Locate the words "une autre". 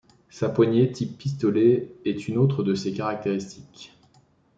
2.27-2.63